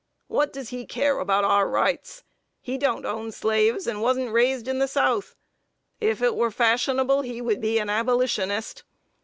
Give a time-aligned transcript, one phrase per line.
[0.25, 2.23] What does he care about our rights?
[2.59, 5.35] He don't own slaves, and wasn't raised in the South;
[5.99, 8.83] if it were fashionable, he would be an Abolitionist.